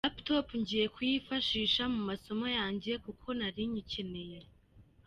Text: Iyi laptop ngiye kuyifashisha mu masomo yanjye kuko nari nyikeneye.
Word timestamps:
Iyi 0.03 0.07
laptop 0.09 0.47
ngiye 0.61 0.85
kuyifashisha 0.95 1.83
mu 1.93 2.01
masomo 2.09 2.45
yanjye 2.57 2.91
kuko 3.05 3.27
nari 3.37 3.61
nyikeneye. 3.71 4.39